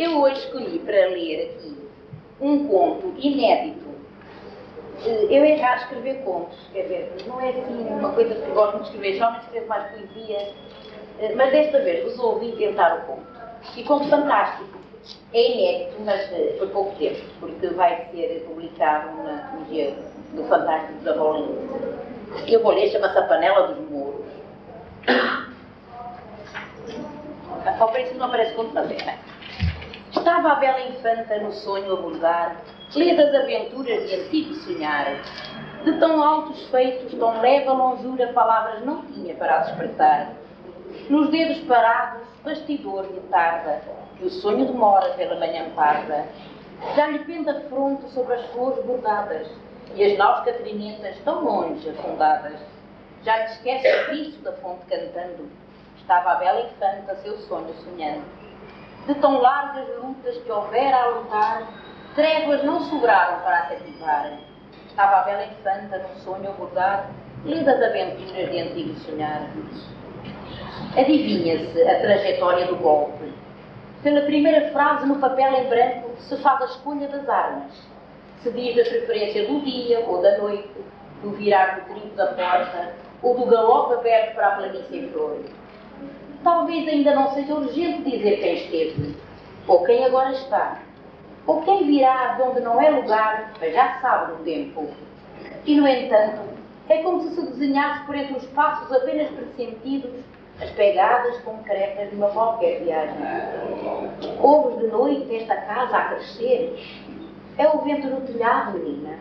[0.00, 1.76] Eu hoje escolhi para ler aqui
[2.40, 3.86] um conto inédito.
[5.04, 8.78] Eh, eu é raro escrever contos, quer dizer, não é assim uma coisa que gosto
[8.78, 10.54] de escrever, geralmente escrevo mais poesia,
[11.18, 13.26] eh, mas desta vez resolvi tentar o conto.
[13.76, 14.78] E conto fantástico.
[15.34, 19.94] É inédito, mas eh, por pouco tempo, porque vai ser publicado na Museu
[20.32, 21.58] do Fantástico da Rolinha.
[22.48, 24.24] Eu vou ler, chama-se A Panela dos Mouros.
[27.78, 29.29] Ao princípio não aparece conto, mas é.
[30.20, 32.56] Estava a bela infanta no sonho a bordar,
[32.94, 35.06] lê das aventuras de antigo sonhar.
[35.82, 40.32] De tão altos feitos, tão leve a longura, palavras não tinha para despertar.
[41.08, 43.80] Nos dedos parados, bastidor lhe tarda,
[44.18, 46.26] que o sonho demora pela manhã parda.
[46.94, 49.48] Já lhe pende a fronte sobre as flores bordadas,
[49.94, 52.60] e as naus catrinetas tão longe afundadas.
[53.24, 55.48] Já lhe esquece o riso da fonte cantando,
[55.96, 58.39] estava a bela infanta seu sonho sonhando
[59.06, 61.62] de tão largas lutas que houvera a lutar,
[62.14, 64.30] tréguas não sobraram para a.
[64.88, 67.10] Estava a bela infanta num sonho a bordar,
[67.44, 69.48] lindas aventuras de antigo sonhar.
[70.96, 73.32] Adivinha-se a trajetória do golpe.
[74.02, 77.72] Pela primeira frase no papel em branco se faz a escolha das armas.
[78.42, 80.70] Se diz da preferência do dia ou da noite,
[81.22, 85.38] do virar do trinco da porta ou do galope aberto para a planície em flor
[86.42, 89.16] talvez ainda não seja urgente dizer quem esteve,
[89.66, 90.78] ou quem agora está,
[91.46, 94.88] ou quem virá de onde não é lugar, mas já sabe do tempo.
[95.64, 96.40] E, no entanto,
[96.88, 100.10] é como se se desenhasse por entre os passos apenas pressentidos
[100.60, 103.16] as pegadas concretas de uma qualquer viagem.
[104.40, 106.78] Ouves de noite esta casa a crescer.
[107.56, 109.18] É o vento no telhado, menina.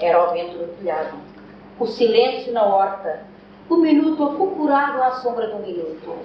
[0.00, 1.18] Era o vento no telhado.
[1.78, 3.22] O silêncio na horta,
[3.68, 6.16] o minuto afucurado à sombra do minuto.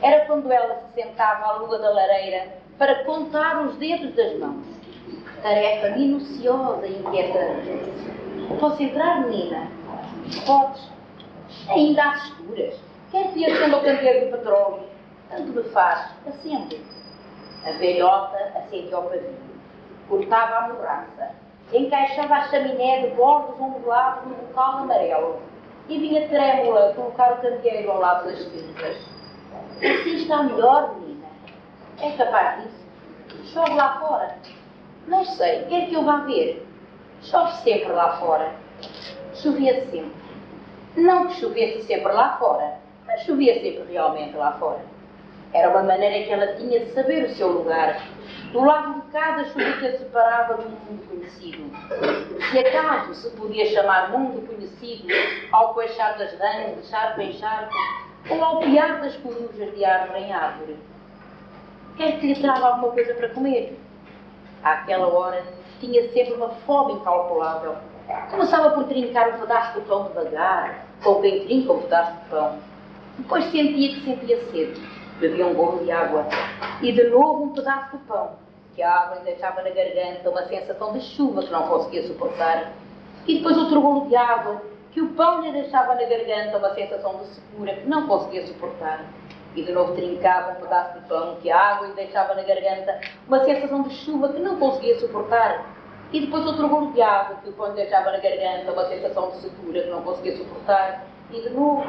[0.00, 4.64] Era quando ela se sentava à lua da lareira para contar os dedos das mãos.
[5.42, 8.58] Tarefa minuciosa e inquietante.
[8.58, 9.68] Posso entrar, menina?
[10.46, 10.90] Podes.
[11.68, 12.74] Ainda às escuras.
[13.10, 14.82] Quer que acenda o candeeiro do petróleo?
[15.28, 16.10] Tanto me faz.
[16.26, 16.80] Acende.
[17.66, 19.34] A velhota acendeu ao pavio.
[20.08, 21.30] Cortava a morraça.
[21.72, 25.51] Encaixava a chaminé de bordos ondulados no local amarelo
[25.88, 28.96] e vinha trêmula colocar o candeeiro ao lado das cinzas.
[29.78, 31.26] Assim está melhor, menina.
[32.00, 33.52] É capaz disso?
[33.52, 34.36] Chove lá fora?
[35.08, 35.64] Não sei.
[35.64, 36.66] Quer que eu vá ver?
[37.22, 38.52] Chove sempre lá fora.
[39.34, 40.12] Chovia sempre.
[40.96, 44.80] Não que chovesse sempre lá fora, mas chovia sempre realmente lá fora.
[45.52, 48.00] Era uma maneira que ela tinha de saber o seu lugar.
[48.52, 51.70] Do lado de cada chuvita separava do mundo conhecido.
[52.50, 55.08] Se acaso se podia chamar mundo conhecido
[55.52, 57.72] ao coixar das rãs de charco em charco,
[58.28, 60.76] ou ao piar das corujas de árvore em árvore.
[61.96, 63.80] Quer que lhe traga alguma coisa para comer?
[64.62, 65.42] Àquela hora
[65.80, 67.76] tinha sempre uma fome incalculável.
[68.30, 72.58] Começava por trincar um pedaço de pão devagar, como quem trinca um pedaço de pão.
[73.16, 74.91] Depois sentia que sentia sede
[75.22, 76.26] bebia um bolo de água
[76.82, 78.32] e de novo um pedaço de pão,
[78.74, 82.72] que a água lhe deixava na garganta uma sensação de chuva que não conseguia suportar,
[83.26, 84.60] e depois outro bolo de água,
[84.90, 89.04] que o pão lhe deixava na garganta uma sensação de secura que não conseguia suportar.
[89.54, 93.00] E de novo trincava um pedaço de pão que a água lhe deixava na garganta
[93.28, 95.66] uma sensação de chuva que não conseguia suportar.
[96.12, 99.30] E depois outro bolo de água que o pão lhe deixava na garganta uma sensação
[99.30, 101.04] de secura que não conseguia suportar.
[101.30, 101.84] E de novo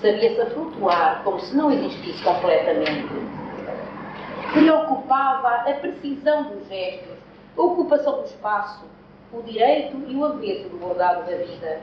[0.00, 3.08] sabia-se a flutuar como se não existisse completamente.
[4.52, 7.16] Preocupava a precisão dos gestos,
[7.56, 8.84] a ocupação do espaço,
[9.32, 11.80] o direito e o avesso do bordado da vida.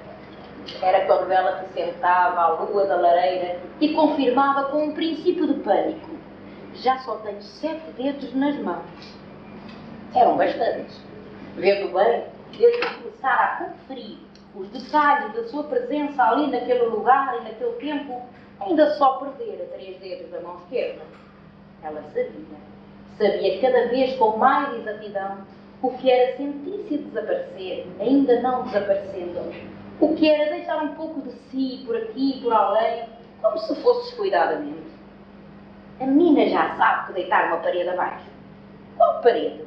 [0.82, 5.60] Era quando ela se sentava à lua da lareira e confirmava com um princípio de
[5.62, 6.10] pânico.
[6.76, 9.18] Já só tenho sete dedos nas mãos.
[10.14, 11.00] Eram bastantes.
[11.56, 12.26] Vendo bem,
[12.58, 14.18] desde que começara a conferir
[14.56, 18.22] os detalhes da sua presença ali naquele lugar e naquele tempo,
[18.60, 21.02] ainda só perdera três dedos da mão esquerda.
[21.84, 22.58] Ela sabia,
[23.18, 25.38] sabia cada vez com mais exatidão
[25.82, 29.54] o que era sentir-se desaparecer, ainda não desaparecendo,
[30.02, 33.06] o que era deixar um pouco de si por aqui e por além,
[33.42, 34.90] como se fosse descuidadamente.
[36.02, 38.26] A menina já sabe que deitar uma parede abaixo.
[38.98, 39.64] Qual parede?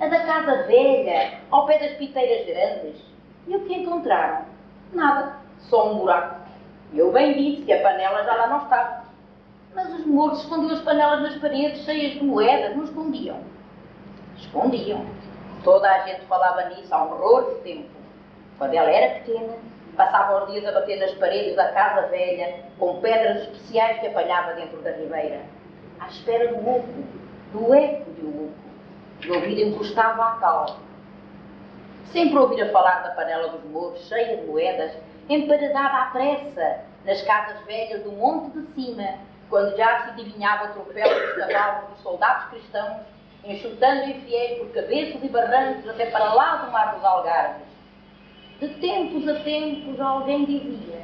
[0.00, 3.13] A da casa velha, ao pé das piteiras grandes
[3.46, 4.44] e o que encontraram?
[4.92, 6.36] Nada, só um buraco.
[6.94, 9.04] Eu bem disse que a panela já lá não estava.
[9.74, 13.38] Mas os mortos escondiam as panelas nas paredes cheias de moedas, não escondiam.
[14.36, 15.04] Escondiam.
[15.64, 17.88] Toda a gente falava nisso há um horror de tempo.
[18.58, 19.54] Quando ela era pequena,
[19.96, 24.54] passava os dias a bater nas paredes da casa velha com pedras especiais que apanhava
[24.54, 25.40] dentro da ribeira,
[25.98, 27.04] à espera do oco,
[27.52, 28.54] do eco de um uco,
[29.20, 30.76] de ouvido encostado à calma.
[32.12, 34.92] Sempre ouvira falar da panela dos mouros, cheia de moedas,
[35.28, 39.14] emparedada à pressa, nas casas velhas do monte de cima,
[39.50, 43.02] quando já se adivinhava o tropel dos cavalos dos soldados cristãos,
[43.44, 47.66] enxutando infiéis por cabeças e barrancos até para lá do mar dos algarves.
[48.60, 51.02] De tempos a tempos alguém dizia,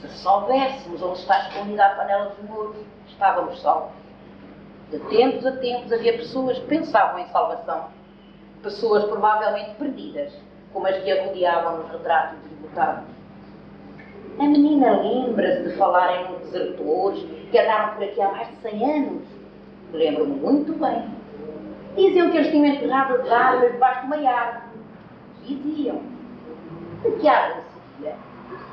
[0.00, 2.76] se soubéssemos onde está escondida a panela dos mouros,
[3.06, 3.92] estávamos salvos.
[4.90, 7.88] De tempos a tempos havia pessoas que pensavam em salvação.
[8.62, 10.32] Pessoas provavelmente perdidas,
[10.72, 13.04] como as que a rodeavam nos retratos desbotados.
[14.38, 18.98] A menina lembra-se de falarem nos desertores que andaram por aqui há mais de 100
[18.98, 19.22] anos.
[19.92, 21.08] Lembro-me muito bem.
[21.96, 24.66] Diziam que eles tinham enterrado as armas debaixo de uma árvore.
[25.44, 26.02] Diziam.
[27.02, 27.64] De que árvore
[27.94, 28.16] seria?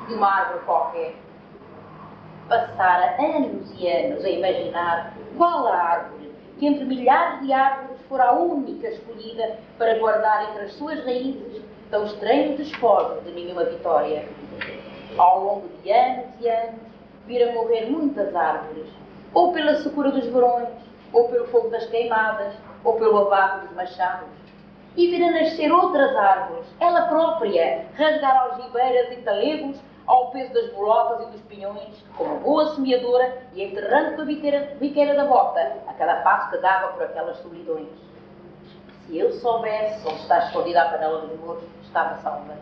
[0.06, 1.14] De uma árvore qualquer.
[2.48, 8.24] Passara anos e anos a imaginar qual a árvore que entre milhares de árvores fora
[8.24, 14.28] a única escolhida para guardar entre as suas raízes tão estranhos despojos de nenhuma vitória.
[15.16, 16.80] Ao longo de anos e anos,
[17.26, 18.86] vira morrer muitas árvores,
[19.32, 20.68] ou pela secura dos verões,
[21.12, 24.28] ou pelo fogo das queimadas, ou pelo abate dos machados.
[24.96, 31.26] E vira nascer outras árvores, ela própria, rasgar algibeiras e talegos ao peso das bolotas
[31.26, 36.16] e dos pinhões, como boa semeadora e enterrando com a biqueira, da bota a cada
[36.16, 37.88] passo que dava por aquelas solidões.
[39.06, 42.54] Se eu soubesse onde está escondida a panela dos mouros, estava salva.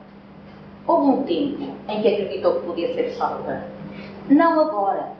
[0.86, 3.62] Houve um tempo em que acreditou que podia ser salva.
[4.28, 5.10] Não agora,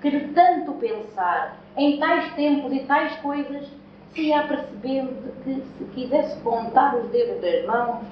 [0.00, 3.66] que de tanto pensar em tais tempos e tais coisas,
[4.12, 8.04] se ia apercebendo de que se quisesse contar os dedos das mãos,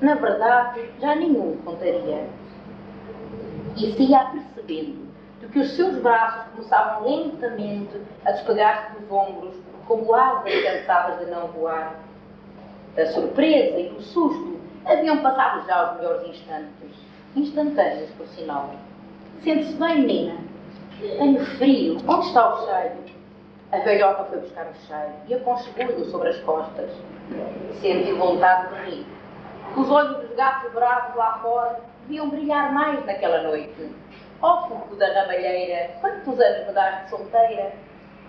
[0.00, 2.26] na verdade já nenhum contaria.
[3.76, 5.08] E se ia apercebendo
[5.40, 9.54] de que os seus braços começavam lentamente a despegar-se dos ombros,
[9.86, 11.94] como asas cansadas de não voar.
[12.94, 16.90] Da surpresa e do susto haviam passado já os melhores instantes,
[17.34, 18.70] instantâneos, por sinal.
[19.42, 20.36] Sente-se bem, menina?
[21.00, 21.96] Tenho frio.
[22.06, 22.94] Onde está o cheiro?
[23.72, 26.90] A velhota foi buscar o cheiro e aconchegou-lhe sobre as costas.
[27.80, 29.06] Sentiu vontade de rir.
[29.76, 33.90] Os olhos dos gatos bravos lá fora deviam brilhar mais naquela noite.
[34.42, 37.72] Ó oh, cuco da ramalheira, quantos anos me dás de solteira?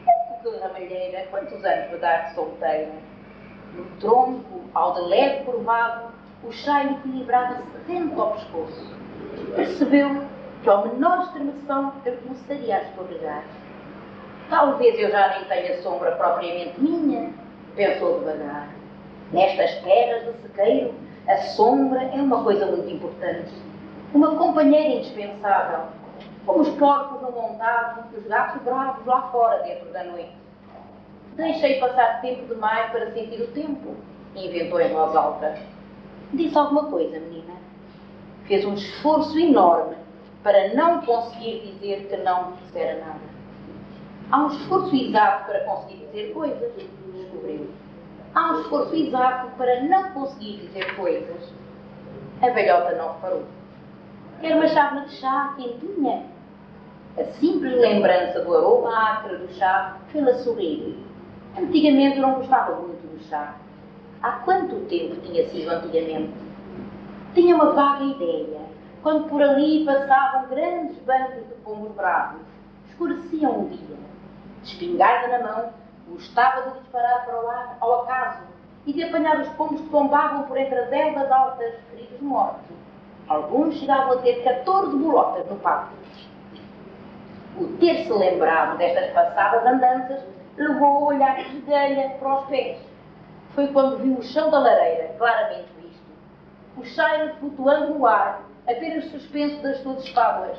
[0.07, 2.93] Ó oh, cuco da ramalheira, quantos anos me dás de solteira?
[3.75, 6.13] No tronco, ao de leve curvado,
[6.43, 8.95] o cheiro equilibrava-se dentro ao pescoço.
[9.55, 10.25] Percebeu
[10.63, 13.43] que ao menor estremeção eu começaria a escorregar.
[14.49, 17.33] Talvez eu já nem tenha sombra propriamente minha,
[17.75, 18.69] pensou devagar.
[19.33, 20.93] Nestas terras de sequeiro,
[21.27, 23.51] a sombra é uma coisa muito importante.
[24.13, 25.87] Uma companheira indispensável,
[26.45, 30.35] como os porcos montado e os gatos bravos lá fora dentro da noite.
[31.35, 33.95] Deixei passar tempo demais para sentir o tempo,
[34.35, 35.57] inventou em voz alta.
[36.33, 37.55] Disse alguma coisa, menina.
[38.45, 39.95] Fez um esforço enorme
[40.43, 43.35] para não conseguir dizer que não dissera nada.
[44.31, 46.71] Há um esforço exato para conseguir dizer coisas,
[47.13, 47.67] descobriu.
[48.35, 51.53] Há um esforço exato para não conseguir dizer coisas.
[52.41, 53.43] A velhota não reparou.
[54.41, 56.25] Quer uma chávena de chá quentinha?
[57.17, 60.97] A simples lembrança do aroma acre do chá fê-la sorrir.
[61.57, 63.55] Antigamente não gostava muito do chá.
[64.21, 66.33] Há quanto tempo tinha sido antigamente?
[67.33, 68.59] Tinha uma vaga ideia,
[69.01, 72.41] quando por ali passavam grandes bandos de pombos bravos,
[72.89, 73.95] escureciam o dia.
[74.61, 75.69] Espingarda na mão,
[76.07, 78.43] gostava de disparar para o ar ao acaso
[78.85, 82.75] e de apanhar os pombos que tombavam por entre as ervas altas, feridos mortos.
[83.27, 85.97] Alguns chegavam a ter 14 bolotas no pátio.
[87.57, 90.23] O ter-se lembrado destas passadas andanças
[90.57, 92.95] levou a olhar de galha para os pés
[93.55, 96.03] foi quando viu o chão da lareira, claramente visto.
[96.77, 100.57] O cheiro flutuando no ar, apenas suspenso das suas espáduas,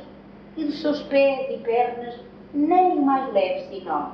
[0.57, 2.19] e dos seus pés e pernas,
[2.55, 4.13] nem o mais leve sinal,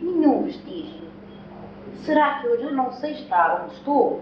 [0.00, 1.02] nenhum vestígio.
[2.04, 4.20] Será que eu já não sei estar onde estou?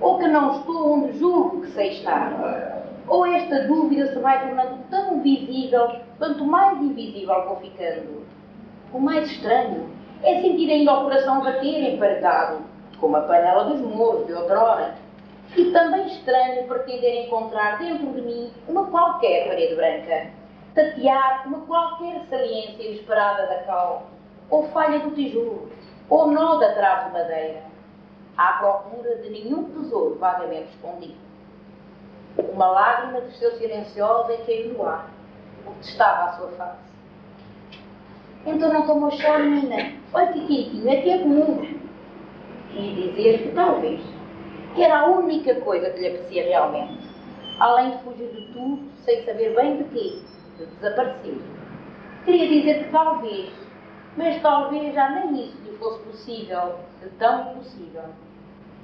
[0.00, 2.84] Ou que não estou onde julgo que sei estar?
[3.08, 8.24] Ou esta dúvida se vai tornando tão visível quanto mais invisível vou ficando?
[8.92, 9.88] O mais estranho
[10.22, 14.94] é sentir ainda o coração bater emparedado como a panela dos mouros de outrora,
[15.56, 20.30] e também estranho pretender encontrar dentro de mim uma qualquer parede branca,
[20.74, 24.06] tatear uma qualquer saliência inesperada da cal,
[24.50, 25.70] ou falha do tijolo,
[26.08, 27.62] ou nó da trave de madeira,
[28.36, 31.18] à procura de nenhum tesouro vagamente escondido.
[32.52, 35.10] Uma lágrima desceu silenciosa e caiu no ar,
[35.66, 36.90] o que estava à sua face.
[38.46, 39.92] Então não tomou chá, menina?
[40.14, 41.80] Olha que quentinho, é que é comum.
[42.72, 44.00] e dizer que talvez,
[44.74, 46.98] que era a única coisa que lhe apetecia realmente,
[47.58, 50.18] além de fugir de tudo, sem saber bem de quê,
[50.56, 51.38] de desaparecer.
[52.24, 53.50] Queria dizer que talvez,
[54.16, 56.74] mas talvez já nem isso lhe fosse possível,
[57.18, 58.02] tão impossível.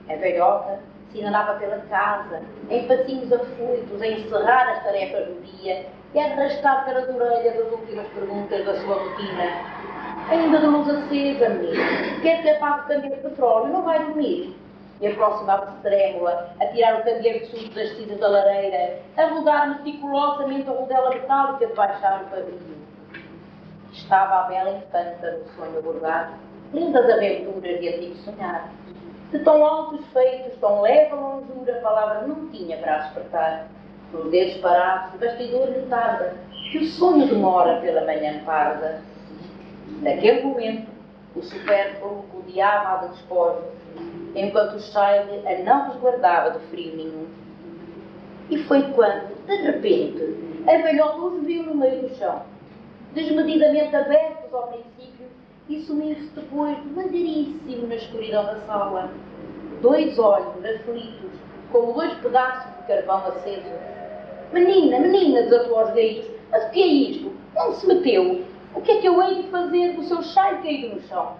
[0.08, 0.80] A velhota
[1.10, 6.24] se andava pela casa, em passinhos afoitos, a encerrar as tarefas do dia e a
[6.26, 9.86] arrastar pelas orelhas as últimas perguntas da sua rotina.
[10.30, 12.20] Ainda de luz acesa, menino.
[12.22, 13.72] Quer que apague o candeeiro de petróleo?
[13.72, 14.56] Não vai dormir.
[15.00, 19.68] E aproximava-se trêmula, a tirar o candeeiro de sumo das cinzas da lareira, a rodar
[19.68, 22.85] meticulosamente a rodela metálica de baixar o pavio.
[23.96, 26.34] Estava a bela infanta no sonho abordado,
[26.72, 28.70] lindas aventuras de antigo sonhar.
[29.32, 33.66] De tão altos feitos, tão leve a longura, palavras não tinha para despertar.
[34.12, 35.86] Nos dedos parados, o bastidor lhe
[36.70, 39.00] que o sonho demora pela manhã parda.
[40.02, 40.88] Naquele momento,
[41.34, 43.64] o supérfluo rodeava-a de despojo,
[44.34, 47.26] enquanto o Shile a não resguardava de frio nenhum.
[48.50, 52.42] E foi quando, de repente, a velhota os viu no meio do chão,
[53.14, 55.26] desmedidamente abertos ao princípio
[55.68, 59.10] e sumir-se depois devagaríssimo na escuridão da sala.
[59.82, 61.30] Dois olhos aflitos,
[61.72, 63.70] como dois pedaços de carvão aceso.
[64.52, 67.32] Menina, menina, desatou aos gritos, mas o que é isto?
[67.56, 68.44] Onde se meteu?
[68.74, 71.36] O que é que eu hei de fazer do seu chai caído no chão?